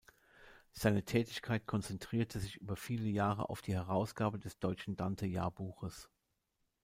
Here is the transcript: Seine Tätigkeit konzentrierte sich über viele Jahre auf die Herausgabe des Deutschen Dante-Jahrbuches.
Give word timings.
Seine 0.71 1.05
Tätigkeit 1.05 1.67
konzentrierte 1.67 2.39
sich 2.39 2.55
über 2.55 2.75
viele 2.75 3.07
Jahre 3.07 3.49
auf 3.51 3.61
die 3.61 3.75
Herausgabe 3.75 4.39
des 4.39 4.57
Deutschen 4.57 4.95
Dante-Jahrbuches. 4.95 6.09